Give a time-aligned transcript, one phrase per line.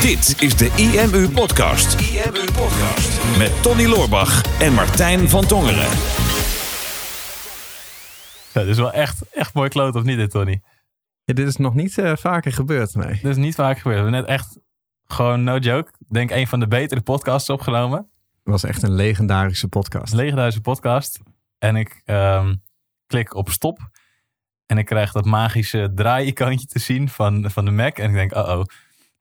[0.00, 2.00] Dit is de IMU Podcast.
[2.00, 3.38] IMU Podcast.
[3.38, 5.88] Met Tony Loorbach en Martijn van Tongeren.
[8.52, 10.62] Ja, dit is wel echt, echt mooi kloot, of niet dit, Tony?
[11.24, 13.12] Ja, dit is nog niet uh, vaker gebeurd, nee.
[13.12, 13.98] Dit is niet vaker gebeurd.
[13.98, 14.58] We hebben net echt,
[15.06, 17.98] gewoon no joke, denk een van de betere podcasts opgenomen.
[17.98, 20.12] Het was echt een legendarische podcast.
[20.12, 21.20] Een legendarische podcast.
[21.58, 22.62] En ik um,
[23.06, 23.90] klik op stop.
[24.66, 27.98] En ik krijg dat magische draai-icoontje te zien van, van de Mac.
[27.98, 28.64] En ik denk, oh oh,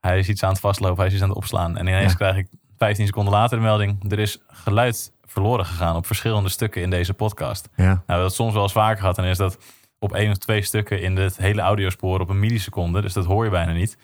[0.05, 1.77] hij is iets aan het vastlopen, hij is iets aan het opslaan.
[1.77, 2.17] En ineens ja.
[2.17, 6.81] krijg ik 15 seconden later de melding, er is geluid verloren gegaan op verschillende stukken
[6.81, 7.69] in deze podcast.
[7.75, 8.03] Ja.
[8.07, 9.17] Nou, dat soms wel eens vaker gehad.
[9.17, 9.57] En is dat
[9.99, 13.01] op één of twee stukken in het hele audiospoor op een milliseconde.
[13.01, 13.97] Dus dat hoor je bijna niet.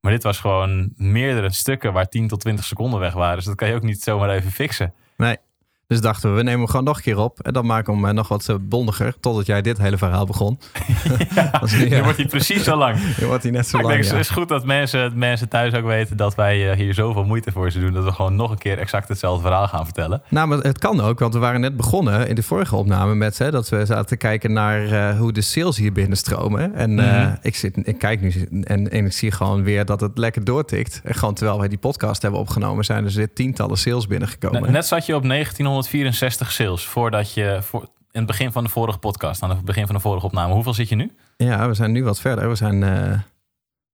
[0.00, 3.36] Maar dit was gewoon meerdere stukken waar 10 tot 20 seconden weg waren.
[3.36, 4.94] Dus dat kan je ook niet zomaar even fixen.
[5.16, 5.36] Nee.
[5.90, 7.40] Dus dachten we, we nemen hem gewoon nog een keer op.
[7.40, 9.14] En dan maken we hem nog wat bondiger.
[9.20, 10.58] Totdat jij dit hele verhaal begon.
[11.34, 12.02] Ja, nu, ja.
[12.02, 12.98] wordt hij precies zo lang.
[13.20, 13.96] Nu wordt hij net zo maar lang.
[13.96, 17.24] Ik denk, Het is goed dat mensen, mensen thuis ook weten dat wij hier zoveel
[17.24, 17.92] moeite voor ze doen.
[17.92, 20.22] Dat we gewoon nog een keer exact hetzelfde verhaal gaan vertellen.
[20.28, 21.18] Nou, maar het kan ook.
[21.18, 24.16] Want we waren net begonnen in de vorige opname met hè, dat we zaten te
[24.16, 26.74] kijken naar uh, hoe de sales hier binnenstromen.
[26.74, 28.32] En uh, ik, zit, ik kijk nu
[28.64, 31.00] en, en ik zie gewoon weer dat het lekker doortikt.
[31.04, 34.62] En gewoon terwijl wij die podcast hebben opgenomen, zijn er zit tientallen sales binnengekomen.
[34.62, 38.64] Net, net zat je op 1900 164 sales voordat je voor, in het begin van
[38.64, 40.54] de vorige podcast, aan het begin van de vorige opname.
[40.54, 41.12] Hoeveel zit je nu?
[41.36, 42.48] Ja, we zijn nu wat verder.
[42.48, 43.18] We zijn, uh,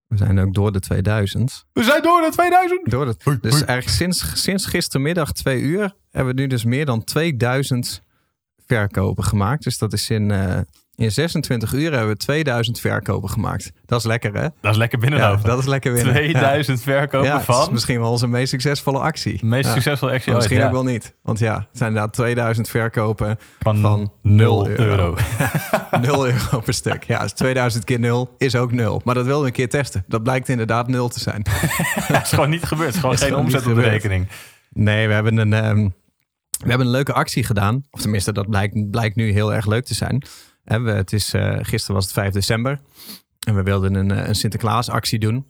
[0.07, 1.67] we zijn ook door de 2000.
[1.73, 2.91] We zijn door de 2000!
[2.91, 7.05] Door de, dus eigenlijk sinds, sinds gistermiddag twee uur hebben we nu dus meer dan
[7.05, 8.03] 2000
[8.67, 9.65] verkopen gemaakt.
[9.65, 10.59] Dus dat is in, uh,
[10.97, 13.73] in 26 uur hebben we 2000 verkopen gemaakt.
[13.87, 14.49] Dat is lekker, hè?
[14.61, 15.41] Dat is lekker binnenlopen.
[15.43, 16.15] Ja, dat is lekker winnen.
[16.15, 16.85] 2000 ja.
[16.85, 17.55] verkopen ja, van?
[17.55, 19.45] Dat is misschien wel onze meest succesvolle actie.
[19.45, 21.15] Meest succesvolle actie maar Misschien ooit, ook wel niet.
[21.23, 24.83] Want ja, het zijn inderdaad 2000 verkopen van, van 0 euro.
[24.83, 25.17] euro.
[26.01, 27.05] 0 euro per stuk.
[27.05, 29.01] Ja, dus 2000 keer 0 is ook 0.
[29.05, 30.05] Maar dat wilden we een keer testen.
[30.09, 31.43] Dat blijkt inderdaad 0 te zijn.
[32.09, 32.87] dat is gewoon niet gebeurd.
[32.87, 34.29] Het is gewoon geen omzet op de rekening.
[34.73, 35.67] Nee, we hebben een...
[35.67, 35.95] Um,
[36.57, 37.83] we hebben een leuke actie gedaan.
[37.91, 40.23] Of tenminste, dat blijkt, blijkt nu heel erg leuk te zijn.
[40.67, 42.81] Het is, uh, gisteren was het 5 december.
[43.47, 45.47] En we wilden een, een Sinterklaas actie doen.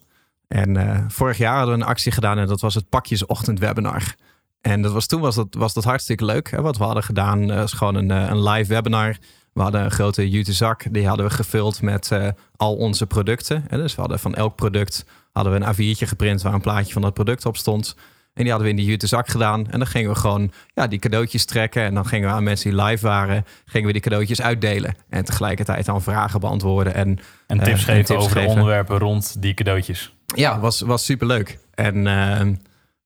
[0.49, 2.39] En uh, vorig jaar hadden we een actie gedaan.
[2.39, 4.15] En dat was het pakjesochtend webinar.
[4.61, 6.51] En dat was, toen was dat, was dat hartstikke leuk.
[6.51, 6.61] Hè?
[6.63, 9.17] Wat we hadden gedaan is gewoon een, een live webinar.
[9.53, 10.93] We hadden een grote jute zak.
[10.93, 12.11] Die hadden we gevuld met
[12.57, 13.65] al onze producten.
[13.69, 17.03] Dus we hadden van elk product hadden we een A4'tje geprint waar een plaatje van
[17.03, 17.97] dat product op stond.
[18.37, 19.71] En die hadden we in die jute zak gedaan.
[19.71, 21.83] En dan gingen we gewoon ja, die cadeautjes trekken.
[21.83, 24.95] En dan gingen we aan mensen die live waren, gingen we die cadeautjes uitdelen.
[25.09, 26.95] En tegelijkertijd dan vragen beantwoorden.
[26.95, 28.43] En, en tips uh, geven en tips over geven.
[28.43, 30.15] de onderwerpen rond die cadeautjes.
[30.35, 31.59] Ja, was, was superleuk.
[31.75, 32.41] En uh,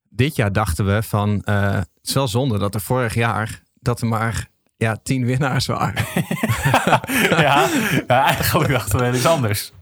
[0.09, 4.01] dit jaar dachten we van, uh, het is wel zonde dat er vorig jaar, dat
[4.01, 6.05] er maar ja, tien winnaars waren.
[7.31, 7.69] ja,
[8.07, 9.73] ja, eigenlijk dachten we iets anders.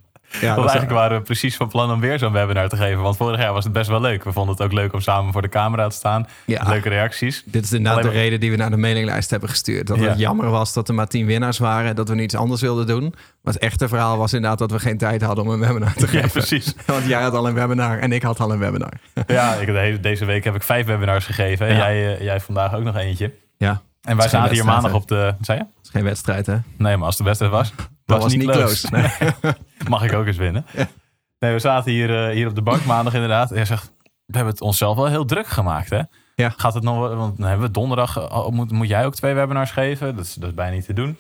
[0.41, 3.03] Ja, Want eigenlijk waren we precies van plan om weer zo'n webinar te geven.
[3.03, 4.25] Want vorig jaar was het best wel leuk.
[4.25, 6.27] We vonden het ook leuk om samen voor de camera te staan.
[6.44, 6.69] Ja.
[6.69, 7.43] Leuke reacties.
[7.47, 8.12] Dit is inderdaad Alleen...
[8.12, 9.87] de reden die we naar de mailinglijst hebben gestuurd.
[9.87, 10.09] Dat ja.
[10.09, 11.97] het jammer was dat er maar tien winnaars waren.
[11.97, 13.15] Dat we iets anders wilden doen.
[13.43, 16.06] Maar het echte verhaal was inderdaad dat we geen tijd hadden om een webinar te
[16.06, 16.21] geven.
[16.21, 16.75] Ja, precies.
[16.87, 18.93] Want jij had al een webinar en ik had al een webinar.
[19.27, 21.67] ja, ik, deze week heb ik vijf webinars gegeven.
[21.67, 23.33] En jij, jij vandaag ook nog eentje.
[23.56, 23.83] Ja.
[24.03, 25.34] En wij zaten hier maandag op de...
[25.41, 25.65] Zei je?
[25.65, 26.56] Het is geen wedstrijd, hè?
[26.77, 27.72] Nee, maar als de wedstrijd was...
[28.08, 28.88] Dat was, was niet close.
[28.91, 29.32] Nee.
[29.88, 30.66] Mag ik ook eens winnen.
[30.72, 30.88] Ja.
[31.38, 33.50] Nee, we zaten hier, uh, hier op de bank maandag inderdaad.
[33.50, 36.00] En hij zegt, we hebben het onszelf wel heel druk gemaakt, hè?
[36.34, 36.54] Ja.
[36.56, 36.98] Gaat het nog...
[36.98, 38.30] Want dan hebben we donderdag...
[38.50, 40.16] Moet, moet jij ook twee webinars geven?
[40.16, 41.19] Dat is, dat is bijna niet te doen.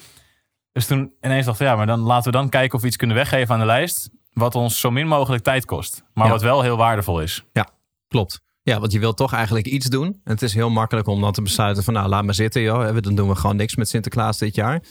[0.72, 2.96] Dus toen ineens dacht ik, ja, maar dan laten we dan kijken of we iets
[2.96, 4.10] kunnen weggeven aan de lijst.
[4.32, 6.04] Wat ons zo min mogelijk tijd kost.
[6.14, 6.30] Maar ja.
[6.32, 7.44] wat wel heel waardevol is.
[7.52, 7.68] Ja,
[8.08, 8.40] klopt.
[8.62, 10.06] Ja, want je wilt toch eigenlijk iets doen.
[10.06, 11.94] En het is heel makkelijk om dan te besluiten van...
[11.94, 12.96] nou, laat maar zitten, joh.
[13.00, 14.82] Dan doen we gewoon niks met Sinterklaas dit jaar.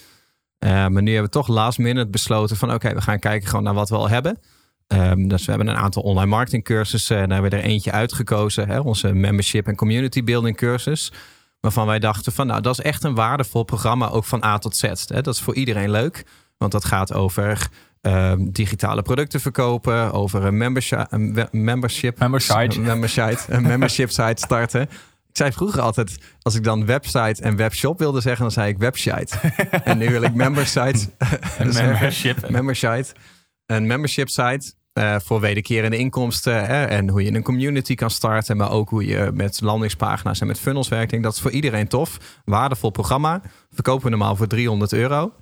[0.60, 2.68] Uh, maar nu hebben we toch last minute besloten van...
[2.68, 4.40] oké, okay, we gaan kijken gewoon naar wat we al hebben.
[4.88, 7.18] Um, dus we hebben een aantal online marketing cursussen.
[7.18, 8.68] En daar hebben we er eentje uitgekozen.
[8.68, 11.12] Hè, onze membership en community building cursus.
[11.60, 12.48] Waarvan wij dachten van...
[12.48, 14.82] nou, dat is echt een waardevol programma ook van A tot Z.
[15.08, 15.22] Hè.
[15.22, 16.26] Dat is voor iedereen leuk.
[16.58, 17.68] Want dat gaat over...
[18.02, 21.12] Um, digitale producten verkopen, over een membership,
[21.52, 24.90] membership, membership, membership site starten.
[25.38, 28.78] Ik zei vroeger altijd, als ik dan website en webshop wilde zeggen, dan zei ik
[28.78, 29.38] website.
[29.84, 31.10] en nu wil ik membersite
[31.60, 32.50] een membership.
[32.50, 33.12] membership.
[33.66, 38.58] Een membership site uh, voor wederkerende inkomsten hè, en hoe je een community kan starten,
[38.58, 41.12] maar ook hoe je met landingspagina's en met funnels werkt.
[41.12, 42.42] Ik dat is voor iedereen tof.
[42.46, 43.42] Waardevol programma.
[43.72, 45.34] Verkopen we normaal voor 300 euro.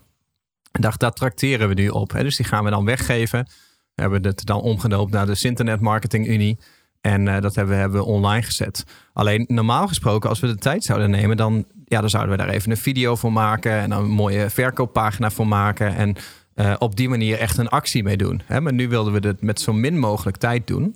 [0.72, 2.12] En daar, daar tracteren we nu op.
[2.12, 2.24] Hè.
[2.24, 3.48] Dus die gaan we dan weggeven.
[3.94, 6.60] We hebben het dan omgedoopt naar de Internet Marketing Unie.
[7.06, 8.86] En uh, dat hebben we, hebben online gezet.
[9.14, 12.54] Alleen normaal gesproken, als we de tijd zouden nemen, dan, ja, dan zouden we daar
[12.54, 15.96] even een video voor maken en een mooie verkooppagina voor maken.
[15.96, 16.16] En
[16.56, 18.42] uh, op die manier echt een actie mee doen.
[18.46, 18.62] Hè?
[18.62, 20.96] Maar nu wilden we het met zo min mogelijk tijd doen.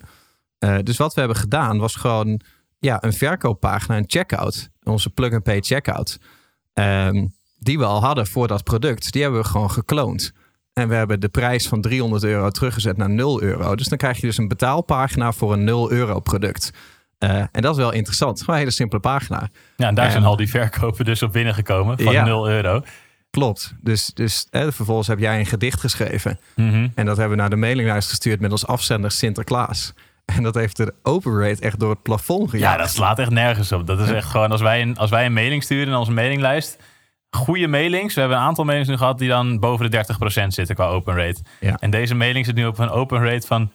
[0.60, 2.42] Uh, dus wat we hebben gedaan was gewoon
[2.80, 4.70] ja, een verkooppagina, een checkout.
[4.84, 6.20] Onze plug-and-pay checkout.
[6.74, 9.12] Um, die we al hadden voor dat product.
[9.12, 10.34] Die hebben we gewoon gekloond.
[10.80, 13.76] En we hebben de prijs van 300 euro teruggezet naar 0 euro.
[13.76, 16.72] Dus dan krijg je dus een betaalpagina voor een 0 euro product.
[17.20, 18.40] Uh, en dat is wel interessant.
[18.40, 19.50] Gewoon een hele simpele pagina.
[19.76, 22.84] Ja, en daar zijn al die verkopen dus op binnengekomen van ja, 0 euro.
[23.30, 23.74] Klopt.
[23.82, 26.40] Dus, dus hè, vervolgens heb jij een gedicht geschreven.
[26.56, 26.92] Mm -hmm.
[26.96, 29.94] En dat hebben we naar de mailinglijst gestuurd met als afzender Sinterklaas.
[30.36, 32.78] En dat heeft de open rate echt door het plafond gejaagd.
[32.78, 33.88] Ja, dat slaat echt nergens op.
[33.88, 36.78] Dat is echt gewoon, als wij een, als wij een mailing sturen in onze mailinglijst
[37.30, 38.14] goede mailings.
[38.14, 40.06] We hebben een aantal mailings nu gehad die dan boven de
[40.44, 41.42] 30% zitten qua open rate.
[41.60, 41.78] Ja.
[41.80, 43.74] En deze mailing zit nu op een open rate van 49,47%.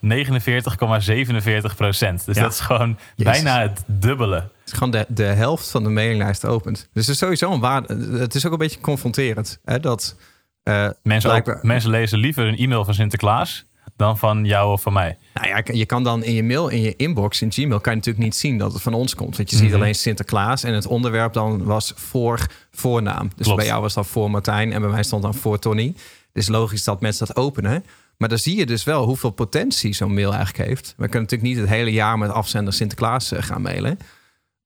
[2.25, 4.35] Dus dat is gewoon bijna het dubbele.
[4.35, 6.89] Het is gewoon de, de helft van de mailinglijst opent.
[6.93, 8.19] Dus het is sowieso een waarde.
[8.19, 9.59] Het is ook een beetje confronterend.
[9.65, 10.17] Hè, dat,
[10.65, 13.67] uh, mensen, mensen lezen liever een e-mail van Sinterklaas
[13.97, 15.17] dan van jou of van mij.
[15.35, 17.99] Nou ja, je kan dan in je mail, in je inbox, in Gmail, kan je
[17.99, 19.37] natuurlijk niet zien dat het van ons komt.
[19.37, 19.77] Want je ziet mhm.
[19.77, 23.31] alleen Sinterklaas en het onderwerp dan was voor voornaam.
[23.37, 25.95] Dus bij jou was dat voor Martijn en bij mij stond dan voor Tony.
[26.33, 27.85] Dus logisch dat mensen dat openen.
[28.17, 30.95] Maar dan zie je dus wel hoeveel potentie zo'n mail eigenlijk heeft.
[30.97, 33.99] We kunnen natuurlijk niet het hele jaar met afzender Sinterklaas eh, gaan mailen.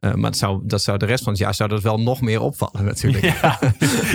[0.00, 2.20] Uh, maar dat zou, dat zou de rest van het jaar zou dat wel nog
[2.20, 3.24] meer opvallen natuurlijk.
[3.40, 3.58] Ja,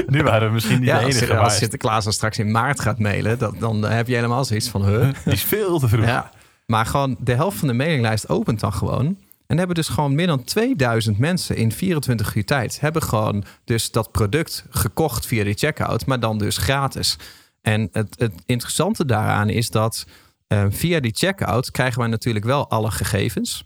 [0.08, 1.38] nu waren we misschien niet ja, de enige.
[1.38, 4.70] Als, als Sinterklaas dan straks in maart gaat mailen, dat, dan heb je helemaal zoiets
[4.70, 4.86] van...
[4.86, 5.02] Huh?
[5.24, 6.06] Die is veel te vroeg.
[6.06, 6.32] Ja,
[6.66, 9.18] maar gewoon de helft van de mailinglijst opent dan gewoon.
[9.48, 12.80] En hebben dus gewoon meer dan 2000 mensen in 24 uur tijd...
[12.80, 17.18] hebben gewoon dus dat product gekocht via die checkout, maar dan dus gratis.
[17.62, 20.06] En het, het interessante daaraan is dat
[20.48, 23.66] uh, via die checkout krijgen wij natuurlijk wel alle gegevens...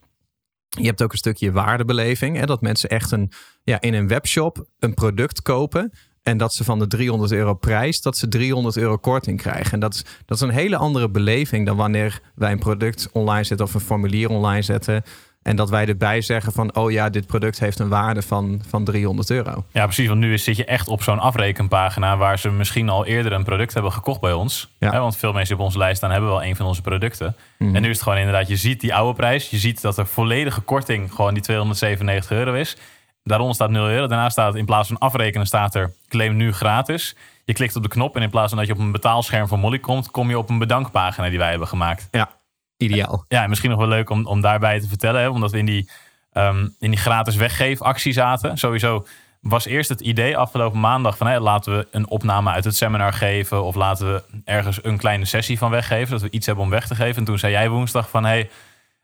[0.69, 2.37] Je hebt ook een stukje waardebeleving.
[2.37, 3.31] Hè, dat mensen echt een,
[3.63, 5.91] ja, in een webshop een product kopen.
[6.23, 9.71] En dat ze van de 300 euro prijs, dat ze 300 euro korting krijgen.
[9.71, 13.43] En dat is, dat is een hele andere beleving dan wanneer wij een product online
[13.43, 15.03] zetten of een formulier online zetten.
[15.47, 18.83] En dat wij erbij zeggen van, oh ja, dit product heeft een waarde van, van
[18.83, 19.65] 300 euro.
[19.71, 20.07] Ja, precies.
[20.07, 23.73] Want nu zit je echt op zo'n afrekenpagina waar ze misschien al eerder een product
[23.73, 24.69] hebben gekocht bij ons.
[24.79, 24.99] Ja.
[24.99, 27.35] want veel mensen op onze lijst staan hebben wel een van onze producten.
[27.57, 27.75] Mhm.
[27.75, 29.49] En nu is het gewoon inderdaad, je ziet die oude prijs.
[29.49, 32.77] Je ziet dat er volledige korting gewoon die 297 euro is.
[33.23, 34.07] Daaronder staat 0 euro.
[34.07, 37.15] Daarna staat in plaats van afrekenen staat er claim nu gratis.
[37.45, 39.59] Je klikt op de knop en in plaats van dat je op een betaalscherm van
[39.59, 42.07] Molly komt, kom je op een bedankpagina die wij hebben gemaakt.
[42.11, 42.29] Ja,
[42.77, 43.25] ideaal.
[43.27, 45.89] Ja, misschien nog wel leuk om, om daarbij te vertellen, hè, omdat we in die,
[46.33, 48.57] um, in die gratis weggeefactie zaten.
[48.57, 49.05] Sowieso
[49.41, 53.63] was eerst het idee afgelopen maandag van laten we een opname uit het seminar geven
[53.63, 56.87] of laten we ergens een kleine sessie van weggeven, dat we iets hebben om weg
[56.87, 57.15] te geven.
[57.15, 58.49] En toen zei jij woensdag van hey,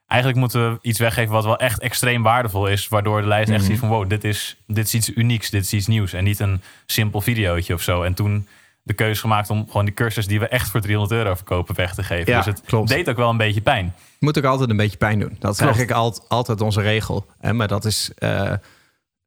[0.08, 3.62] eigenlijk moeten we iets weggeven wat wel echt extreem waardevol is, waardoor de lijst echt
[3.62, 3.70] mhm.
[3.72, 6.40] ziet van wow, dit is, dit is iets unieks, dit is iets nieuws en niet
[6.40, 8.04] een simpel videootje of zo.
[8.04, 8.48] En toen
[8.84, 11.94] de keuze gemaakt om gewoon die cursus die we echt voor 300 euro verkopen weg
[11.94, 12.32] te geven.
[12.32, 12.90] Ja, dus het klopt.
[12.90, 13.94] deed ook wel een beetje pijn.
[14.20, 15.36] Moet ook altijd een beetje pijn doen.
[15.40, 17.26] Dat is eigenlijk altijd, altijd onze regel.
[17.40, 17.54] Hè?
[17.54, 18.54] Maar dat is, uh,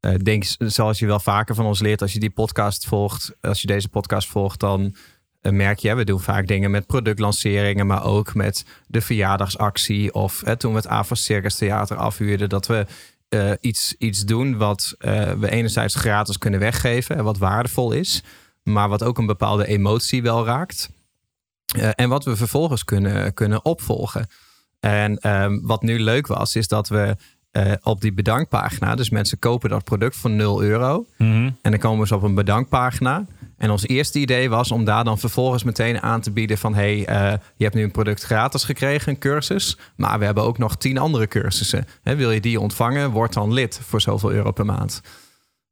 [0.01, 3.61] uh, denk zoals je wel vaker van ons leert, als je die podcast volgt, als
[3.61, 4.95] je deze podcast volgt, dan
[5.43, 10.43] uh, merk je, we doen vaak dingen met productlanceringen, maar ook met de verjaardagsactie of
[10.57, 12.87] toen we het Avas Circus Theater afhuurden, dat we
[13.61, 14.95] iets, iets doen wat
[15.39, 18.23] we enerzijds gratis kunnen weggeven en wat waardevol is
[18.67, 20.91] maar wat ook een bepaalde emotie wel raakt.
[21.77, 24.27] Uh, en wat we vervolgens kunnen, kunnen opvolgen.
[24.81, 27.17] En uh, wat nu leuk was, is dat we
[27.53, 31.07] uh, op die bedankpagina, dus mensen kopen dat product voor 0 euro.
[31.17, 33.25] Mm En dan komen ze op een bedankpagina.
[33.57, 36.75] En ons eerste idee was om daar dan vervolgens meteen aan te bieden van...
[36.75, 36.97] hey,
[37.57, 39.79] je hebt nu een product gratis gekregen, een cursus.
[39.97, 41.87] Maar we hebben ook nog tien andere cursussen.
[42.03, 45.03] wil je die ontvangen, word dan lid voor zoveel euro per maand.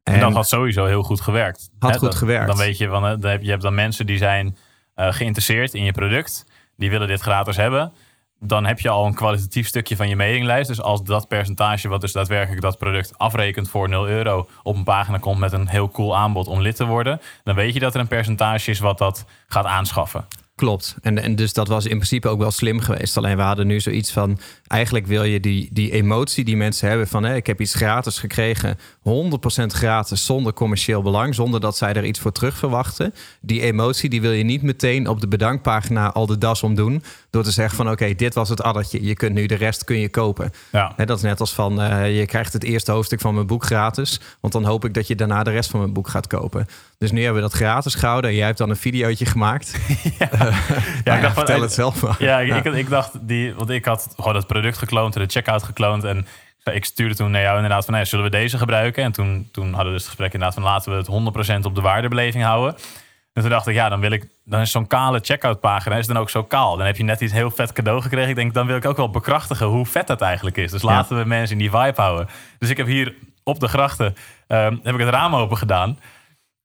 [0.04, 1.70] En, dat had sowieso heel goed gewerkt.
[1.78, 2.46] Had goed gewerkt.
[2.46, 4.56] Dan weet je, van, dan heb, je hebt dan mensen die zijn
[4.96, 6.46] uh, geïnteresseerd in je product.
[6.76, 7.92] Die willen dit gratis hebben.
[8.40, 10.68] Dan heb je al een kwalitatief stukje van je mailinglijst.
[10.68, 14.84] Dus als dat percentage wat dus daadwerkelijk dat product afrekent voor 0 euro op een
[14.84, 17.20] pagina komt met een heel cool aanbod om lid te worden.
[17.44, 20.26] Dan weet je dat er een percentage is wat dat gaat aanschaffen.
[20.56, 20.96] Klopt.
[21.02, 23.16] En, en dus dat was in principe ook wel slim geweest.
[23.16, 24.38] Alleen we hadden nu zoiets van...
[24.66, 27.24] eigenlijk wil je die, die emotie die mensen hebben van...
[27.24, 28.80] Hé, ik heb iets gratis gekregen, 100%
[29.66, 30.24] gratis...
[30.24, 33.14] zonder commercieel belang, zonder dat zij er iets voor terug verwachten.
[33.40, 37.02] Die emotie die wil je niet meteen op de bedankpagina al de das om doen...
[37.34, 39.04] door te zeggen van oké, dit was het addertje.
[39.04, 40.52] Je kunt nu de rest kun je kopen.
[40.72, 40.92] Ja.
[40.96, 44.20] dat is net als van uh, je krijgt het eerste hoofdstuk van mijn boek gratis...
[44.40, 46.66] want dan hoop ik dat je daarna de rest van mijn boek gaat kopen.
[46.98, 48.34] Dus nu hebben we dat gratis gehouden.
[48.34, 49.76] Jij hebt dan een videootje gemaakt.
[50.18, 50.28] ja.
[51.04, 52.16] ja, ik dacht vertel het zelf maar.
[52.18, 55.62] Ja, ik, ik, dacht, die, want ik had gewoon het product gekloond en de checkout
[55.62, 56.04] gekloond.
[56.04, 56.26] En
[56.72, 59.04] ik stuurde toen naar jou inderdaad van, nee, zullen we deze gebruiken?
[59.04, 61.74] En toen, toen hadden we dus het gesprek inderdaad van, laten we het 100% op
[61.74, 62.74] de waardebeleving houden.
[63.34, 66.06] En toen dacht ik, ja, dan wil ik, dan is zo'n kale checkout pagina is
[66.06, 66.76] dan ook zo kaal.
[66.76, 68.28] Dan heb je net iets heel vet cadeau gekregen.
[68.28, 70.70] Ik denk, dan wil ik ook wel bekrachtigen hoe vet dat eigenlijk is.
[70.70, 72.28] Dus laten we mensen in die vibe houden.
[72.58, 74.14] Dus ik heb hier op de grachten,
[74.46, 75.98] ehm, heb ik het raam open gedaan.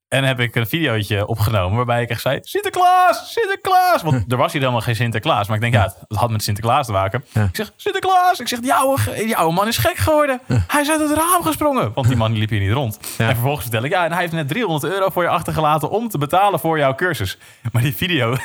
[0.09, 4.01] En heb ik een videootje opgenomen waarbij ik echt zei: Sinterklaas, Sinterklaas.
[4.01, 5.47] Want er was hier helemaal geen Sinterklaas.
[5.47, 7.23] Maar ik denk, ja, het had met Sinterklaas te maken.
[7.33, 8.39] Ik zeg: Sinterklaas.
[8.39, 10.41] Ik zeg: jouw, jouw man is gek geworden.
[10.67, 11.91] Hij is uit het raam gesprongen.
[11.93, 12.99] Want die man liep hier niet rond.
[13.17, 16.09] En vervolgens vertel ik: ja, en hij heeft net 300 euro voor je achtergelaten om
[16.09, 17.37] te betalen voor jouw cursus.
[17.71, 18.35] Maar die video,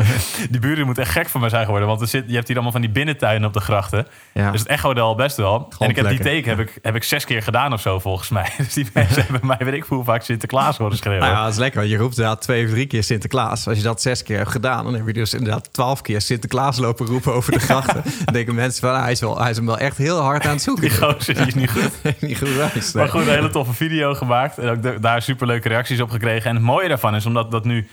[0.50, 1.88] die buren moet echt gek van mij zijn geworden.
[1.88, 4.06] Want er zit, je hebt hier allemaal van die binnentuinen op de grachten.
[4.32, 5.72] Dus het echode al best wel.
[5.78, 8.28] en ik heb die teken heb ik, heb ik zes keer gedaan of zo volgens
[8.28, 8.50] mij.
[8.64, 11.28] Dus die mensen hebben mij, weet ik hoe vaak Sinterklaas horen schreeuwen.
[11.28, 11.84] Nou ja, dat is lekker.
[11.84, 13.66] Je roept inderdaad twee of drie keer Sinterklaas.
[13.68, 16.78] Als je dat zes keer hebt gedaan, dan heb je dus inderdaad twaalf keer Sinterklaas
[16.78, 18.02] lopen roepen over de grachten.
[18.24, 20.44] dan denken mensen van, ah, hij, is wel, hij is hem wel echt heel hard
[20.44, 20.82] aan het zoeken.
[20.88, 21.92] Die gozer die is niet goed.
[22.20, 24.58] niet goed Maar goed, een hele toffe video gemaakt.
[24.58, 26.50] En ook daar superleuke reacties op gekregen.
[26.50, 27.88] En het mooie daarvan is, omdat dat nu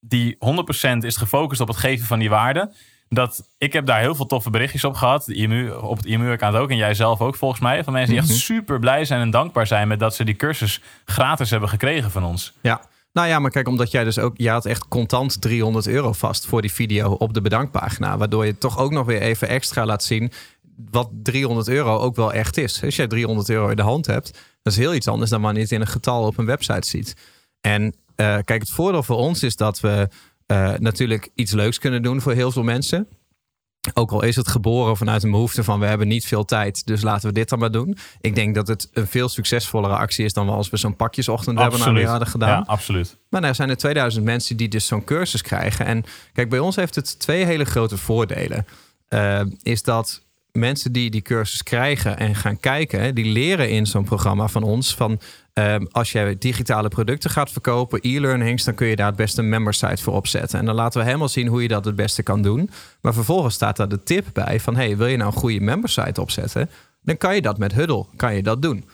[0.00, 2.72] die 100% is gefocust op het geven van die waarde
[3.14, 5.24] dat ik heb daar heel veel toffe berichtjes op gehad.
[5.24, 6.70] De IMU, op het IMU-account ook.
[6.70, 7.84] En jij zelf ook volgens mij.
[7.84, 8.38] Van mensen die echt mhm.
[8.38, 12.24] super blij zijn en dankbaar zijn met dat ze die cursus gratis hebben gekregen van
[12.24, 12.52] ons.
[12.60, 12.80] Ja.
[13.12, 16.46] Nou ja, maar kijk, omdat jij dus ook, je had echt contant 300 euro vast
[16.46, 18.16] voor die video op de bedankpagina.
[18.16, 20.32] Waardoor je toch ook nog weer even extra laat zien
[20.90, 22.82] wat 300 euro ook wel echt is.
[22.84, 25.58] Als jij 300 euro in de hand hebt, dat is heel iets anders dan wanneer
[25.58, 27.16] je het in een getal op een website ziet.
[27.60, 27.92] En uh,
[28.44, 30.08] kijk, het voordeel voor ons is dat we
[30.50, 33.08] uh, natuurlijk iets leuks kunnen doen voor heel veel mensen.
[33.94, 37.02] Ook al is het geboren vanuit een behoefte van we hebben niet veel tijd, dus
[37.02, 37.96] laten we dit dan maar doen.
[38.20, 41.58] Ik denk dat het een veel succesvollere actie is dan wel als we zo'n pakjesochtend
[41.58, 42.48] webinar weer hadden gedaan.
[42.48, 43.16] Ja, absoluut.
[43.28, 45.86] Maar er zijn er 2000 mensen die dus zo'n cursus krijgen.
[45.86, 48.66] En kijk, bij ons heeft het twee hele grote voordelen.
[49.08, 54.04] Uh, is dat mensen die die cursus krijgen en gaan kijken, die leren in zo'n
[54.04, 55.20] programma van ons van
[55.60, 59.48] Ehm, als je digitale producten gaat verkopen, e-learnings, dan kun je daar het beste een
[59.48, 60.58] member site voor opzetten.
[60.58, 62.70] En dan laten we helemaal zien hoe je dat het beste kan doen.
[63.00, 65.88] Maar vervolgens staat daar de tip bij van hey, wil je nou een goede member
[65.88, 66.70] site opzetten?
[67.02, 68.84] Dan kan je dat met Huddle, kan je dat doen.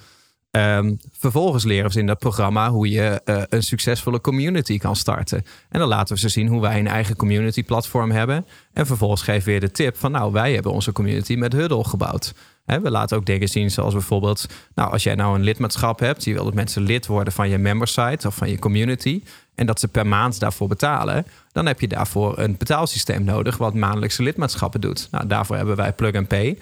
[0.56, 5.44] Ehm, vervolgens leren ze in dat programma hoe je uh, een succesvolle community kan starten.
[5.68, 8.46] En dan laten we ze zien hoe wij een eigen community platform hebben.
[8.72, 11.84] En vervolgens geven we weer de tip van nou, wij hebben onze community met Huddle
[11.84, 12.34] gebouwd
[12.66, 16.32] we laten ook dingen zien zoals bijvoorbeeld, nou, als jij nou een lidmaatschap hebt, je
[16.32, 19.22] wil dat mensen lid worden van je membersite of van je community,
[19.54, 23.75] en dat ze per maand daarvoor betalen, dan heb je daarvoor een betaalsysteem nodig wat
[23.75, 25.08] maandelijkse lidmaatschappen doet.
[25.10, 26.58] Nou, daarvoor hebben wij Plug and Pay.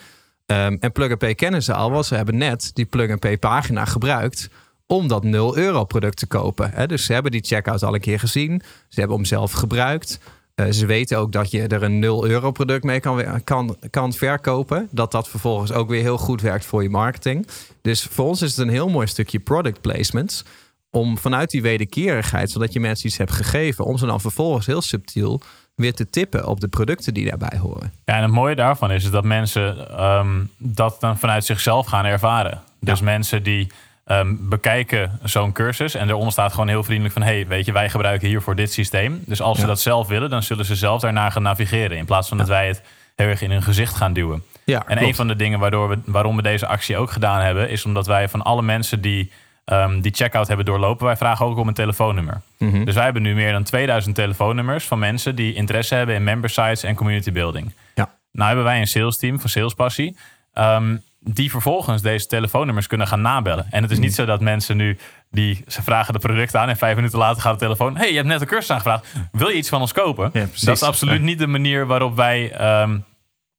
[0.46, 3.20] Um, en Plug and Pay kennen ze al, want ze hebben net die Plug and
[3.20, 4.48] Pay pagina gebruikt
[4.86, 6.88] om dat 0 euro product te kopen.
[6.88, 10.20] Dus ze hebben die checkout al een keer gezien, ze hebben hem zelf gebruikt.
[10.54, 14.12] Uh, ze weten ook dat je er een 0 euro product mee kan, kan, kan
[14.12, 14.88] verkopen.
[14.90, 17.46] Dat dat vervolgens ook weer heel goed werkt voor je marketing.
[17.82, 20.44] Dus voor ons is het een heel mooi stukje product placements.
[20.90, 24.82] Om vanuit die wederkerigheid, zodat je mensen iets hebt gegeven, om ze dan vervolgens heel
[24.82, 25.40] subtiel
[25.75, 27.93] weer te tippen op de producten die daarbij horen.
[28.04, 32.61] Ja, en het mooie daarvan is, dat mensen um, dat dan vanuit zichzelf gaan ervaren.
[32.81, 33.73] Dus mensen die
[34.07, 35.95] um, bekijken zo'n cursus.
[35.95, 37.23] En eronder staat gewoon heel vriendelijk van...
[37.23, 39.23] hey, weet je, wij gebruiken hiervoor dit systeem.
[39.26, 41.97] Dus als ze dat zelf willen, dan zullen ze zelf daarna gaan navigeren...
[41.97, 42.83] in plaats van dat wij het
[43.16, 44.43] heel erg in hun gezicht gaan duwen.
[44.64, 47.71] Ja, en een van de dingen waardoor we, waarom we deze actie ook gedaan hebben...
[47.71, 49.33] is omdat wij van alle mensen die
[49.64, 51.06] um, die checkout hebben doorlopen...
[51.06, 52.40] wij vragen ook om een telefoonnummer.
[52.59, 52.85] Mhm.
[52.85, 54.85] Dus wij hebben nu meer dan 2000 telefoonnummers...
[54.85, 57.73] van mensen die interesse hebben in member sites en community building.
[57.94, 58.14] Ja.
[58.33, 60.16] Nou hebben wij een sales team van Salespassie...
[60.59, 63.66] Um, die vervolgens deze telefoonnummers kunnen gaan nabellen.
[63.71, 64.14] En het is niet mm.
[64.14, 64.99] zo dat mensen nu
[65.30, 67.97] die ze vragen de product aan en vijf minuten later gaat de telefoon.
[67.97, 69.06] hey, je hebt net een cursus aangevraagd.
[69.33, 70.30] Wil je iets van ons kopen?
[70.33, 73.04] dat is absoluut niet de manier waarop wij um,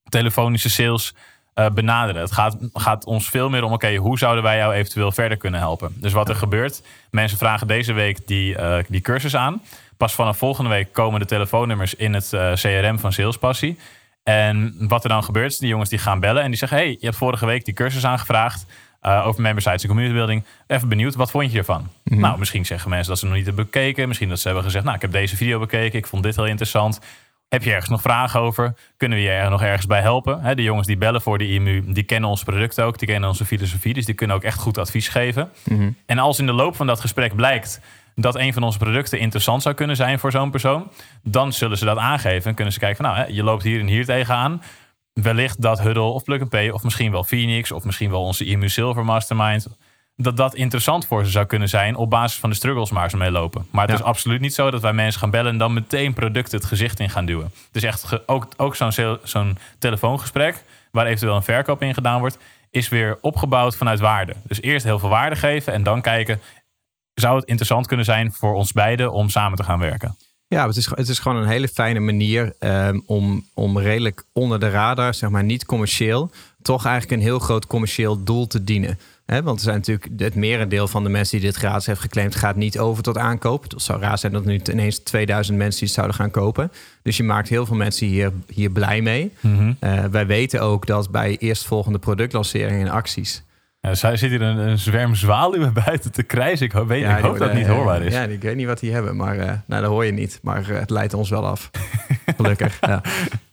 [0.09, 1.13] telefonische sales
[1.55, 2.21] uh, benaderen.
[2.21, 5.59] Het gaat, gaat ons veel meer om, oké, hoe zouden wij jou eventueel verder kunnen
[5.59, 5.95] helpen?
[5.95, 9.61] Dus wat er gebeurt, mensen vragen deze week die, uh, die cursus aan.
[9.97, 13.77] Pas vanaf volgende week komen de telefoonnummers in het uh, eh, CRM van Salespassie.
[14.23, 16.89] En wat er dan gebeurt, is die jongens die gaan bellen en die zeggen: Hey,
[16.89, 18.65] je hebt vorige week die cursus aangevraagd
[19.03, 20.43] uh, over member sites en community building.
[20.67, 21.89] Even benieuwd, wat vond je ervan?
[22.03, 22.19] Mhm.
[22.19, 24.07] Nou, misschien zeggen mensen dat ze nog niet hebben bekeken.
[24.07, 26.45] Misschien dat ze hebben gezegd: Nou, ik heb deze video bekeken, ik vond dit heel
[26.45, 26.99] interessant.
[27.49, 28.73] Heb je ergens nog vragen over?
[28.97, 30.55] Kunnen we je er nog ergens bij helpen?
[30.55, 33.45] de jongens die bellen voor de IMU, die kennen ons product ook, die kennen onze
[33.45, 35.51] filosofie, dus die kunnen ook echt goed advies geven.
[35.63, 35.91] Mhm.
[36.05, 37.81] En als in de loop van dat gesprek blijkt
[38.15, 40.91] dat een van onze producten interessant zou kunnen zijn voor zo'n persoon,
[41.23, 43.87] dan zullen ze dat aangeven en kunnen ze kijken van nou, je loopt hier en
[43.87, 44.61] hier tegenaan.
[45.13, 48.45] Wellicht dat Huddle of Plug and Pay of misschien wel Phoenix of misschien wel onze
[48.45, 49.67] IMU Silver Mastermind
[50.15, 53.17] dat dat interessant voor ze zou kunnen zijn op basis van de struggles waar ze
[53.17, 53.67] mee lopen.
[53.71, 56.57] Maar het is absoluut niet zo dat wij mensen gaan bellen en dan meteen producten
[56.57, 57.51] het gezicht in gaan duwen.
[57.71, 62.37] Is echt ook, ook zo'n zo'n telefoongesprek waar eventueel een verkoop in gedaan wordt,
[62.71, 64.35] is weer opgebouwd vanuit waarde.
[64.43, 66.41] Dus eerst heel veel waarde geven en dan kijken,
[67.13, 70.17] zou het interessant kunnen zijn voor ons beiden om samen te gaan werken.
[70.47, 74.59] Ja, het is, het is gewoon een hele fijne manier um, om, om redelijk onder
[74.59, 76.31] de radar, zeg maar niet commercieel,
[76.61, 78.99] toch eigenlijk een heel groot commercieel doel te dienen.
[79.25, 82.35] He, want er zijn natuurlijk het merendeel van de mensen die dit gratis heeft geclaimd,
[82.35, 83.63] gaat niet over tot aankoop.
[83.63, 86.71] Het zou raar zijn dat er nu ineens 2000 mensen die het zouden gaan kopen.
[87.01, 89.31] Dus je maakt heel veel mensen hier, hier blij mee.
[89.39, 89.77] Mm
[90.11, 93.43] wij weten ook dat bij eerstvolgende productlanceringen en acties
[93.85, 96.65] ja, zij zit hier een, een zwerm zwaluwen buiten te krijzen.
[96.65, 98.13] Ik hoop, weet, ik hoop dat het niet hoorbaar is.
[98.13, 100.39] Ja, ik weet niet wat die hebben, maar uh, nou, dat hoor je niet.
[100.41, 101.71] Maar het leidt ons wel af.
[102.37, 102.77] Gelukkig.
[102.81, 103.01] ja.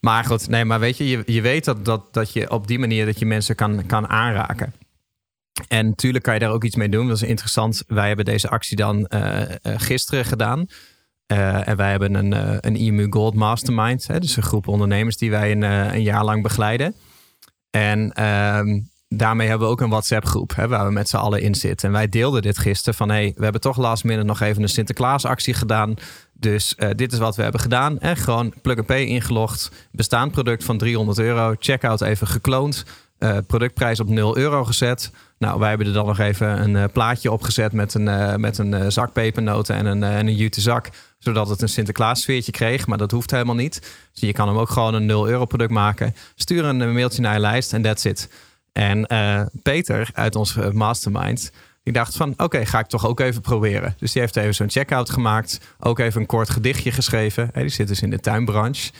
[0.00, 2.79] Maar goed, nee, maar weet je, je, je weet dat, dat, dat je op die
[2.79, 4.75] manier dat je mensen kan, kan aanraken.
[5.68, 7.06] En natuurlijk kan je daar ook iets mee doen.
[7.06, 7.85] Dat is interessant.
[7.87, 10.66] Wij hebben deze actie dan uh, gisteren gedaan.
[11.26, 12.32] en wij hebben een,
[12.66, 14.06] een IMU Gold Mastermind.
[14.06, 16.94] Hè, dus een groep ondernemers die wij een, een jaar lang begeleiden.
[17.71, 21.42] En ehm, daarmee hebben we ook een WhatsApp groep hè, waar we met z'n allen
[21.42, 21.88] in zitten.
[21.88, 24.68] En wij deelden dit gisteren van hey, we hebben toch last minute nog even een
[24.68, 25.94] Sinterklaas actie gedaan.
[26.32, 27.99] Dus dit is wat we hebben gedaan.
[27.99, 29.88] En gewoon plug-and-pay ingelogd.
[29.90, 31.54] Bestaand product van 300 euro.
[31.59, 32.85] Checkout even gekloond.
[33.23, 35.11] Uh, productprijs op 0 euro gezet.
[35.38, 38.93] Nou, wij hebben er dan nog even een uh, plaatje opgezet met een, met een
[38.93, 40.88] zak pepernoten en een, en een jute zak.
[41.19, 42.87] Zodat het een Sinterklaas sfeertje kreeg.
[42.87, 43.81] Maar dat hoeft helemaal niet.
[44.12, 46.14] Dus je kan hem ook gewoon een 0 euro product maken.
[46.35, 48.29] Stuur een mailtje naar je lijst en that's it.
[48.73, 51.52] En uh, Peter uit ons mastermind,
[51.83, 53.95] die dacht van oké, ga ik toch ook even proberen.
[53.99, 55.61] Dus die heeft even zo'n checkout gemaakt.
[55.79, 57.50] Ook even een kort gedichtje geschreven.
[57.55, 58.91] die zit dus in de tuinbranche.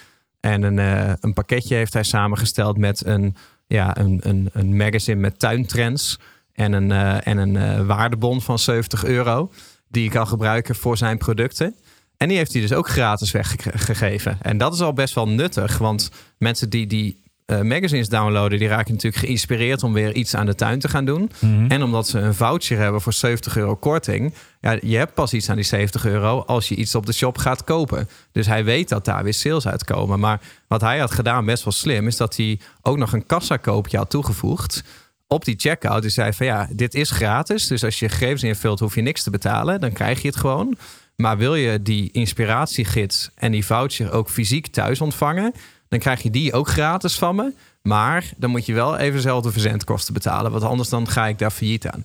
[0.41, 3.37] En een, uh, een pakketje heeft hij samengesteld met een,
[3.73, 6.19] ja, een, een, een magazine met tuintrends.
[6.53, 9.51] En een, uh, en een waardebon van 70 euro.
[9.89, 11.75] Die ik kan gebruiken voor zijn producten.
[12.17, 14.39] En die heeft hij dus ook gratis weggegeven.
[14.43, 15.79] En dat is al best wel nuttig.
[15.79, 17.22] Want mensen die, die
[17.53, 21.05] uh, magazines downloaden, die raken natuurlijk geïnspireerd om weer iets aan de tuin te gaan
[21.05, 21.31] doen.
[21.39, 21.67] Mhm.
[21.67, 24.35] En omdat ze een voucher hebben voor 70 euro korting.
[24.61, 27.39] Ja, je hebt pas iets aan die 70 euro als je iets op de shop
[27.39, 28.09] gaat kopen.
[28.33, 30.21] Dus hij weet dat daar weer sales uitkomen.
[30.21, 33.97] Maar wat hij had gedaan, best wel slim, is dat hij ook nog een kassakoopje
[33.97, 34.83] had toegevoegd
[35.27, 36.03] op die checkout.
[36.03, 37.67] Dus zei van ja, dit is gratis.
[37.67, 39.81] Dus als je gegevens invult, hoef je niks te betalen.
[39.81, 40.77] Dan krijg je het gewoon.
[41.17, 45.53] Maar wil je die inspiratiegids en die voucher ook fysiek thuis ontvangen?
[45.93, 47.53] Dan krijg je die ook gratis van me.
[47.83, 50.51] Maar dan moet je wel even zelf de verzendkosten betalen.
[50.51, 52.05] Want anders dan ga ik daar failliet aan.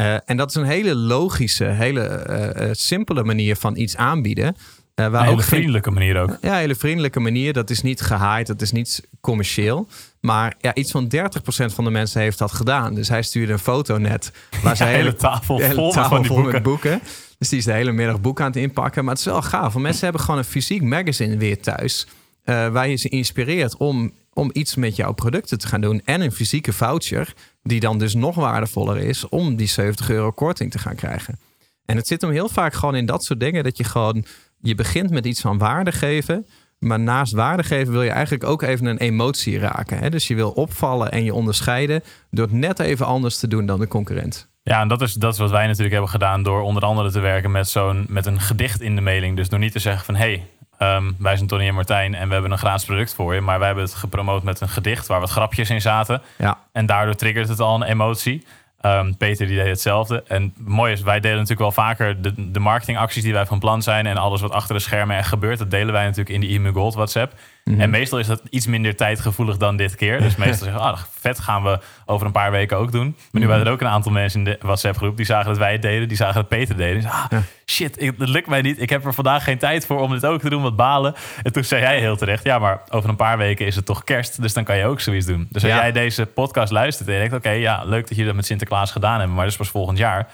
[0.00, 2.26] Uh, en dat is een hele logische, hele
[2.58, 4.44] uh, simpele manier van iets aanbieden.
[4.46, 4.54] Uh,
[4.94, 6.36] waar een hele ook vriendelijke manier ook.
[6.40, 7.52] Ja, een hele vriendelijke manier.
[7.52, 9.88] Dat is niet gehaaid, dat is niet commercieel.
[10.20, 11.08] Maar ja, iets van 30%
[11.48, 12.94] van de mensen heeft dat gedaan.
[12.94, 14.32] Dus hij stuurde een foto net.
[14.62, 16.52] Waar ja, hele tafel vol, tafel vol boeken.
[16.52, 17.00] met boeken.
[17.38, 19.04] Dus die is de hele middag boeken aan het inpakken.
[19.04, 19.72] Maar het is wel gaaf.
[19.72, 22.06] Want mensen hebben gewoon een fysiek magazine weer thuis.
[22.50, 26.02] Uh, waar je ze inspireert om, om iets met jouw producten te gaan doen.
[26.04, 27.32] En een fysieke voucher,
[27.62, 31.38] die dan dus nog waardevoller is om die 70 euro korting te gaan krijgen.
[31.84, 33.64] En het zit hem heel vaak gewoon in dat soort dingen.
[33.64, 34.24] Dat je gewoon,
[34.60, 36.46] je begint met iets van waarde geven.
[36.78, 39.98] Maar naast waarde geven wil je eigenlijk ook even een emotie raken.
[39.98, 40.10] Hè?
[40.10, 43.80] Dus je wil opvallen en je onderscheiden door het net even anders te doen dan
[43.80, 44.48] de concurrent.
[44.62, 47.20] Ja, en dat is, dat is wat wij natuurlijk hebben gedaan door onder andere te
[47.20, 49.36] werken met, zo'n, met een gedicht in de mailing.
[49.36, 50.46] Dus door niet te zeggen van hé, hey,
[50.82, 53.40] Um, wij zijn Tony en Martijn en we hebben een gratis product voor je.
[53.40, 56.22] Maar wij hebben het gepromoot met een gedicht waar wat grapjes in zaten.
[56.38, 56.58] Ja.
[56.72, 58.46] En daardoor triggert het al een emotie.
[58.82, 60.22] Um, Peter die deed hetzelfde.
[60.26, 63.82] En mooi is, wij delen natuurlijk wel vaker de, de marketingacties die wij van plan
[63.82, 64.06] zijn.
[64.06, 65.58] En alles wat achter de schermen echt gebeurt.
[65.58, 67.32] Dat delen wij natuurlijk in de e Gold WhatsApp.
[67.64, 67.80] Mhm.
[67.80, 70.20] En meestal is dat iets minder tijdgevoelig dan dit keer.
[70.20, 73.06] Dus meestal zeggen ah, vet gaan we over een paar weken ook doen.
[73.06, 73.48] Maar nu mhm.
[73.48, 75.82] waren er ook een aantal mensen in de WhatsApp groep die zagen dat wij het
[75.82, 76.08] deden.
[76.08, 76.94] Die zagen dat Peter deed.
[76.94, 77.24] Dus, ah,
[77.66, 78.80] shit, het lukt mij niet.
[78.80, 81.14] Ik heb er vandaag geen tijd voor om dit ook te doen, wat balen.
[81.42, 84.04] En toen zei jij heel terecht, ja, maar over een paar weken is het toch
[84.04, 84.42] kerst.
[84.42, 85.48] Dus dan kan je ook zoiets doen.
[85.50, 88.34] Dus als jij deze podcast luistert en je denkt, oké, ja, leuk dat je dat
[88.34, 89.32] met Sinterklaas gedaan hebt.
[89.32, 90.28] Maar dat is pas volgend jaar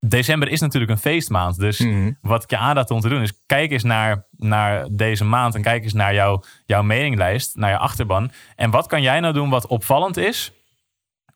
[0.00, 1.58] december is natuurlijk een feestmaand.
[1.58, 2.12] Dus mhm.
[2.20, 5.62] wat ik je aanraad om te doen is kijk eens naar, naar deze maand en
[5.62, 8.30] kijk eens naar jouw, jouw meninglijst, naar je achterban.
[8.56, 10.52] En wat kan jij nou doen wat opvallend is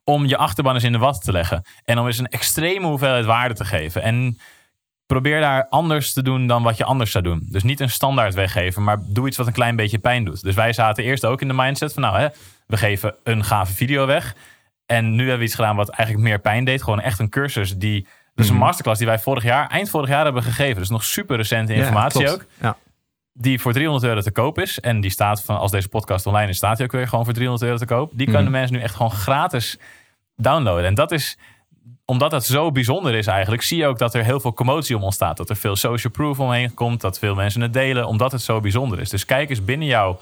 [0.04, 1.62] om je achterban eens in de wat te leggen?
[1.84, 4.02] En om eens een extreme hoeveelheid waarde te geven.
[4.02, 4.38] En
[5.06, 7.46] probeer daar anders te doen dan wat je anders zou doen.
[7.50, 10.42] Dus niet een standaard weggeven, maar doe iets wat een klein beetje pijn doet.
[10.42, 12.28] Dus wij zaten eerst ook in de mindset van nou, hè,
[12.66, 14.36] we geven een gave video weg.
[14.86, 16.82] En nu hebben we iets gedaan wat eigenlijk meer pijn deed.
[16.82, 18.64] Gewoon echt een cursus die dus een mhm.
[18.64, 20.76] masterclass die wij vorig jaar, eind vorig jaar hebben gegeven.
[20.76, 22.44] Dus nog super recente informatie ook.
[22.60, 22.76] Ja.
[23.32, 24.80] Die voor 300 euro te koop is.
[24.80, 27.34] En die staat van, als deze podcast online is, staat die ook weer gewoon voor
[27.34, 28.10] 300 euro te koop.
[28.14, 28.52] Die kunnen mhm.
[28.52, 29.78] mensen nu echt gewoon gratis
[30.36, 30.84] downloaden.
[30.84, 31.38] En dat is,
[32.04, 35.02] omdat dat zo bijzonder is eigenlijk, zie je ook dat er heel veel commotie om
[35.02, 35.36] ontstaat.
[35.36, 37.00] Dat er veel social proof omheen komt.
[37.00, 39.10] Dat veel mensen het delen, omdat het zo bijzonder is.
[39.10, 40.18] Dus kijk eens binnen jouw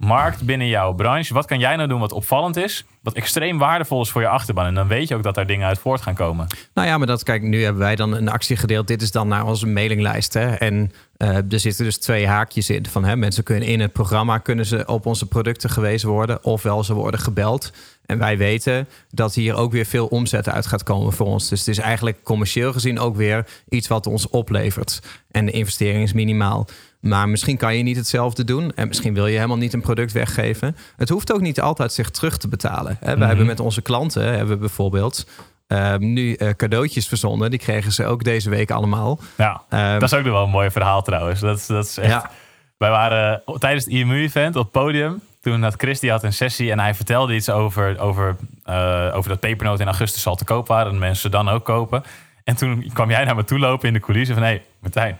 [0.00, 1.34] markt binnen jouw branche.
[1.34, 2.84] Wat kan jij nou doen wat opvallend is?
[3.02, 4.66] Wat extreem waardevol is voor je achterban.
[4.66, 6.46] En dan weet je ook dat daar dingen uit voort gaan komen.
[6.74, 8.86] Nou ja, maar dat, kijk, nu hebben wij dan een actie gedeeld.
[8.86, 10.34] Dit is dan naar onze mailinglijst.
[10.34, 10.54] Hè?
[10.54, 12.86] En uh, er zitten dus twee haakjes in.
[12.86, 16.44] Van, hè, mensen kunnen in het programma kunnen ze op onze producten gewezen worden.
[16.44, 17.72] Ofwel ze worden gebeld.
[18.10, 21.48] En wij weten dat hier ook weer veel omzet uit gaat komen voor ons.
[21.48, 25.02] Dus het is eigenlijk commercieel gezien ook weer iets wat ons oplevert.
[25.30, 26.66] En de investering is minimaal.
[27.00, 28.72] Maar misschien kan je niet hetzelfde doen.
[28.74, 30.76] En misschien wil je helemaal niet een product weggeven.
[30.96, 32.98] Het hoeft ook niet altijd zich terug te betalen.
[33.00, 33.20] We mhm.
[33.20, 35.26] hebben met onze klanten hebben we bijvoorbeeld
[35.66, 37.50] ehm, nu uh, cadeautjes verzonden.
[37.50, 39.18] Die kregen ze ook deze week allemaal.
[39.36, 41.40] Ja, um, dat is ook nog wel een mooi verhaal trouwens.
[41.40, 42.10] Dat, dat is echt...
[42.10, 42.30] Ja.
[42.76, 45.20] Wij waren tijdens het IMU-event op het podium.
[45.40, 49.30] Toen had Chris die had een sessie en hij vertelde iets over, over, uh, over
[49.30, 50.92] dat pepernoot in augustus al te koop waren.
[50.92, 52.02] En mensen dan ook kopen.
[52.44, 54.44] En toen kwam jij naar me toe lopen in de coulissen van...
[54.44, 55.18] hé, hey, Martijn,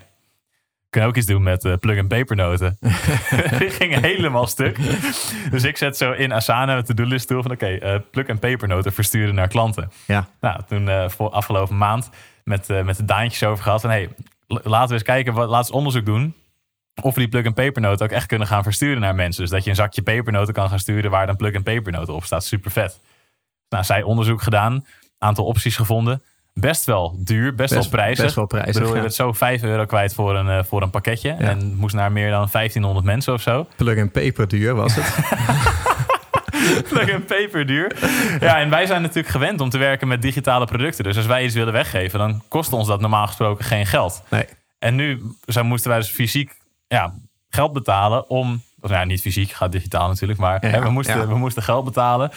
[0.90, 2.78] kunnen ook iets doen met uh, plug- en pepernoten.
[3.58, 4.78] die ging helemaal stuk.
[5.50, 7.50] Dus ik zet zo in Asana met de do-list toe van...
[7.50, 9.90] oké, okay, uh, plug- en pepernoten versturen naar klanten.
[10.06, 10.28] Ja.
[10.40, 12.10] Nou, toen uh, voor afgelopen maand
[12.44, 13.80] met, met de Daantjes over gehad...
[13.80, 14.08] van hey,
[14.46, 16.34] laten we eens kijken, wat, laten we onderzoek doen...
[17.02, 19.42] of we die plug- en pepernoten ook echt kunnen gaan versturen naar mensen.
[19.42, 21.10] Dus dat je een zakje pepernoten kan gaan sturen...
[21.10, 22.44] waar dan plug- en pepernoten op staat.
[22.44, 23.00] Super vet.
[23.68, 24.86] Nou, zij onderzoek gedaan,
[25.18, 26.22] aantal opties gevonden
[26.54, 28.24] best wel duur, best, wel prijzig.
[28.24, 28.74] Best wel prijzig.
[28.76, 31.30] Ik bedoel, je zo 5 euro kwijt voor een, uh, voor een pakketje.
[31.30, 33.66] En moest naar meer dan 1500 mensen of zo.
[33.76, 35.14] Plug and paper duur was het.
[36.88, 37.96] Plug and paper duur.
[38.40, 41.04] Ja, en wij zijn natuurlijk gewend om te werken met digitale producten.
[41.04, 44.22] Dus als wij iets willen weggeven, dan kost ons dat normaal gesproken geen geld.
[44.28, 44.44] Nee.
[44.78, 45.22] En nu
[45.62, 46.59] moesten wij dus fysiek
[46.94, 47.14] ja,
[47.48, 48.62] geld betalen om.
[48.80, 50.40] Nou ja, niet fysiek, gaat digitaal natuurlijk.
[50.40, 52.30] Maar hè, we, moesten, we moesten geld betalen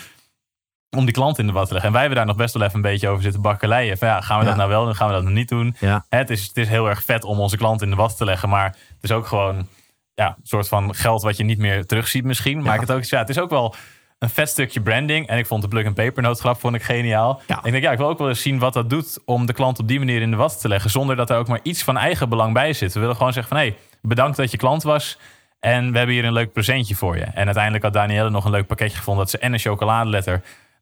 [0.89, 1.87] om die klant in de wat te leggen.
[1.89, 3.97] En wij hebben daar nog best wel even een beetje over zitten bakkeleien.
[3.97, 4.95] Van ja, gaan we dat nou wel doen?
[4.95, 5.75] Gaan we dat nog niet doen?
[6.09, 8.49] Het, is, het is heel erg vet om onze klant in de wat te leggen.
[8.49, 9.67] Maar het is ook gewoon
[10.13, 12.61] ja, een soort van geld wat je niet meer terugziet misschien.
[12.61, 13.75] Maar het, ook, ja, het is ook wel
[14.19, 15.27] een vet stukje branding.
[15.27, 17.41] En ik vond de plug-and-paper grap vond ik geniaal.
[17.47, 17.63] Ja.
[17.63, 19.19] ik denk, ja, ik wil ook wel eens zien wat dat doet...
[19.25, 20.89] om de klant op die manier in de wat te leggen...
[20.89, 22.93] zonder dat er ook maar iets van eigen belang bij zit.
[22.93, 23.65] We willen gewoon zeggen van...
[23.65, 25.17] hé, hey, bedankt dat je klant was...
[25.63, 27.23] En we hebben hier een leuk presentje voor je.
[27.23, 29.23] En uiteindelijk had Danielle nog een leuk pakketje gevonden...
[29.23, 30.41] dat ze en een chocoladeletter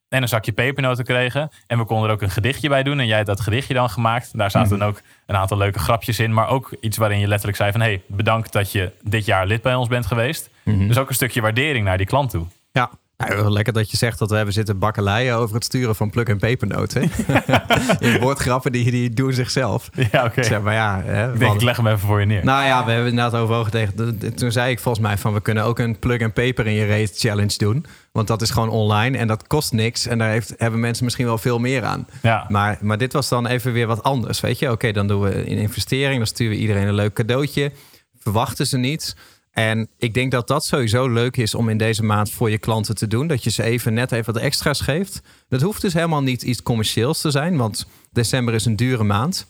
[0.09, 1.51] en een zakje pepernoten kregen.
[1.67, 2.99] En we konden er ook een gedichtje bij doen.
[2.99, 4.37] En jij hebt dat gedichtje dan gemaakt.
[4.37, 4.79] Daar zaten mhm.
[4.79, 6.33] dan ook een aantal leuke grapjes in.
[6.33, 7.81] Maar ook iets waarin je letterlijk zei van...
[7.81, 10.49] hey, bedankt dat je dit jaar lid bij ons bent geweest.
[10.63, 10.87] Mhm.
[10.87, 12.45] Dus ook een stukje waardering naar die klant toe.
[12.71, 12.89] Ja,
[13.29, 16.29] nou, lekker dat je zegt dat we hebben zitten bakkeleien over het sturen van pluk-
[16.29, 17.11] en pepernoten.
[17.99, 19.89] in woordgrappen die, die doen zichzelf.
[20.11, 20.43] Ja, oké.
[20.43, 21.01] Zeg maar ja.
[21.03, 22.45] Hè, ik denk, ik leg hem even voor je neer.
[22.45, 24.19] Nou ja, we hebben inderdaad overwogen tegen.
[24.35, 26.87] Toen zei ik volgens mij van we kunnen ook een plug en paper in je
[26.87, 27.85] race challenge doen.
[28.11, 30.07] Want dat is gewoon online en dat kost niks.
[30.07, 32.07] En daar heeft, hebben mensen misschien wel veel meer aan.
[32.21, 32.45] Ja.
[32.49, 34.39] Maar, maar dit was dan even weer wat anders.
[34.39, 36.17] Weet je, oké, dan doen we een investering.
[36.17, 37.71] Dan sturen we iedereen een leuk cadeautje.
[38.19, 39.15] Verwachten ze niet.
[39.51, 42.95] En ik denk dat dat sowieso leuk is om in deze maand voor je klanten
[42.95, 43.27] te doen.
[43.27, 45.21] Dat je ze even net even wat extra's geeft.
[45.49, 49.47] Dat hoeft dus helemaal niet iets commercieels te zijn, want december is een dure maand.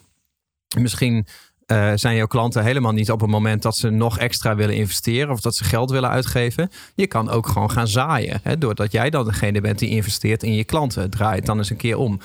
[0.79, 1.25] Misschien
[1.67, 5.29] uh, zijn jouw klanten helemaal niet op het moment dat ze nog extra willen investeren
[5.29, 6.71] of dat ze geld willen uitgeven.
[6.95, 8.39] Je kan ook gewoon gaan zaaien.
[8.43, 11.09] Hè, doordat jij dan degene bent die investeert in je klanten.
[11.09, 12.19] Draai het dan eens een keer om.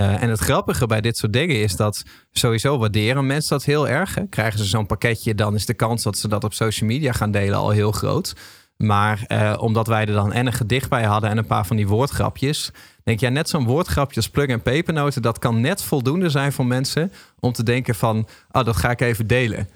[0.00, 2.02] Uh, en het grappige bij dit soort dingen is dat
[2.32, 4.14] sowieso waarderen mensen dat heel erg.
[4.14, 4.26] Hè.
[4.26, 7.30] Krijgen ze zo'n pakketje, dan is de kans dat ze dat op social media gaan
[7.30, 8.34] delen al heel groot.
[8.76, 11.76] Maar uh, omdat wij er dan en een gedicht bij hadden en een paar van
[11.76, 12.70] die woordgrapjes.
[13.04, 16.66] Denk jij, net zo'n woordgrapje als plug en pepernoten, dat kan net voldoende zijn voor
[16.66, 19.68] mensen om te denken van, oh, dat ga ik even delen.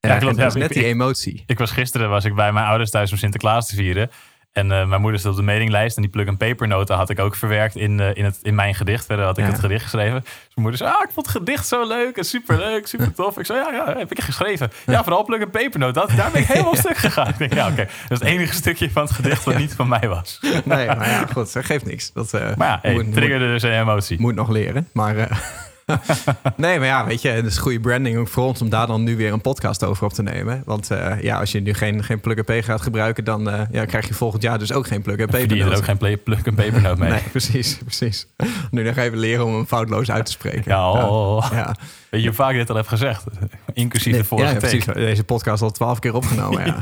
[0.00, 0.36] Ja, klopt.
[0.36, 1.34] dat is net die emotie.
[1.34, 4.10] Ik, ik, was gisteren was ik bij mijn ouders thuis om Sinterklaas te vieren.
[4.54, 7.18] En uh, mijn moeder zat op de mailinglijst en die plug and paper had ik
[7.18, 9.06] ook verwerkt in, uh, in, het, in mijn gedicht.
[9.06, 10.20] Verder had ik het gedicht geschreven.
[10.20, 13.14] Dus mijn moeder zei, ah, ik vond het gedicht zo leuk en super leuk, super
[13.14, 13.38] tof.
[13.38, 14.70] Ik zei, ja, ja, heb ik geschreven.
[14.86, 17.28] Ja, vooral plug and paper note, dat, daar ben ik helemaal stuk gegaan.
[17.28, 19.88] Ik denk, ja, oké, dat is het enige stukje van het gedicht wat niet van
[19.88, 20.38] mij was.
[20.64, 22.12] Nee, maar ja, goed, dat geeft niks.
[22.12, 24.20] Dat, uh, maar ja, hey, triggerde dus een emotie.
[24.20, 25.42] Moet nog leren, maar...
[26.56, 29.02] nee, maar ja, weet je, het is goede branding ook voor ons om daar dan
[29.02, 30.62] nu weer een podcast over op te nemen.
[30.64, 34.08] Want uh, ja, als je nu geen, geen plug-and-pay gaat gebruiken, dan uh, ja, krijg
[34.08, 35.46] je volgend jaar dus ook geen plug-and-pay.
[35.46, 37.10] Die er ook geen plug-and-paper noot mee.
[37.14, 38.26] nee, precies, precies.
[38.70, 40.62] Nu nog even leren om hem foutloos uit te spreken.
[40.66, 41.74] Ja, oh, ja.
[42.10, 43.24] Weet je hoe vaak dit al heb gezegd?
[43.72, 44.84] Inclusief de vorige ja, precies.
[44.84, 46.76] Deze podcast al twaalf keer opgenomen, ja.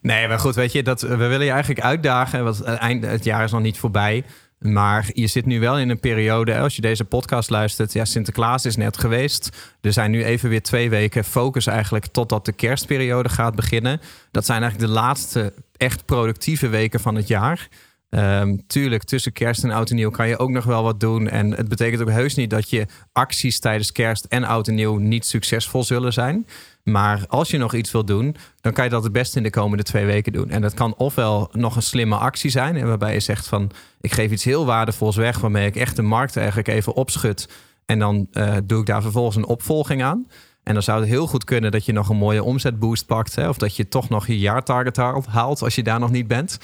[0.00, 2.44] nee, maar goed, weet je, dat, we willen je eigenlijk uitdagen.
[2.44, 4.24] Want het, eind, het jaar is nog niet voorbij.
[4.58, 8.64] Maar je zit nu wel in een periode, als je deze podcast luistert, ja, Sinterklaas
[8.64, 9.56] is net geweest.
[9.80, 14.00] Er zijn nu even weer twee weken focus eigenlijk totdat de kerstperiode gaat beginnen.
[14.30, 17.68] Dat zijn eigenlijk de laatste echt productieve weken van het jaar.
[18.10, 21.28] Ehm, tuurlijk, tussen kerst en oud en nieuw kan je ook nog wel wat doen.
[21.28, 24.96] En het betekent ook heus niet dat je acties tijdens kerst en oud en nieuw
[24.96, 26.46] niet succesvol zullen zijn.
[26.82, 29.50] Maar als je nog iets wil doen, dan kan je dat het beste in de
[29.50, 30.50] komende twee weken doen.
[30.50, 34.30] En dat kan ofwel nog een slimme actie zijn, waarbij je zegt van ik geef
[34.30, 37.48] iets heel waardevols weg, waarmee ik echt de markt eigenlijk even opschud.
[37.86, 40.26] En dan eh, doe ik daar vervolgens een opvolging aan.
[40.62, 43.34] En dan zou het heel goed kunnen dat je nog een mooie omzetboost pakt.
[43.34, 46.58] Hè, of dat je toch nog je jaartarget haalt als je daar nog niet bent.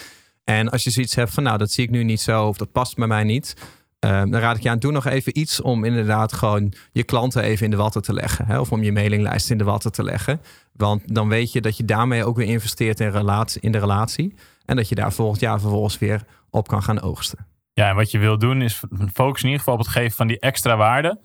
[0.44, 2.72] En als je zoiets hebt van nou, dat zie ik nu niet zo of dat
[2.72, 3.54] past bij mij niet.
[3.98, 7.42] Ehm, dan raad ik je aan, doe nog even iets om inderdaad gewoon je klanten
[7.42, 8.46] even in de watten te leggen.
[8.46, 8.59] Hè?
[8.61, 10.40] Of om je mailinglijst in de watten te leggen.
[10.72, 14.35] Want dan weet je dat je daarmee ook weer investeert in, relatie, in de relatie.
[14.64, 17.46] En dat je daar volgend jaar vervolgens weer op kan gaan oogsten.
[17.72, 20.26] Ja, en wat je wil doen is focus in ieder geval op het geven van
[20.26, 21.20] die extra waarde.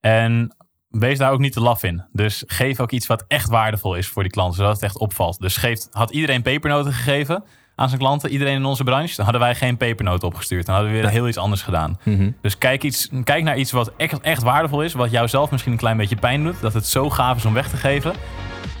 [0.00, 0.56] En
[0.88, 2.04] wees daar ook niet te laf in.
[2.12, 5.40] Dus geef ook iets wat echt waardevol is voor die klanten, zodat het echt opvalt.
[5.40, 7.44] Dus geeft, had iedereen pepernoten gegeven
[7.76, 10.66] aan zijn klanten, iedereen in onze branche, dan hadden wij geen pepernoten opgestuurd.
[10.66, 11.98] Dan hadden we weer heel iets anders gedaan.
[12.02, 12.30] Mhm.
[12.40, 15.72] Dus kijk, iets, kijk naar iets wat echt, echt waardevol is, wat jou zelf misschien
[15.72, 18.12] een klein beetje pijn doet, dat het zo gaaf is om weg te geven.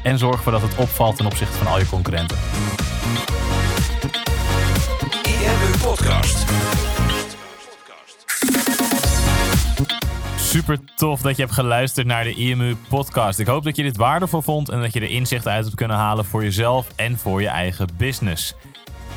[0.02, 2.36] En zorg ervoor dat het opvalt ten opzichte van al je concurrenten.
[5.22, 6.44] IMU Podcast.
[10.36, 13.38] Super tof dat je hebt geluisterd naar de IMU podcast.
[13.38, 15.96] Ik hoop dat je dit waardevol vond en dat je er inzichten uit hebt kunnen
[15.96, 18.54] halen voor jezelf en voor je eigen business.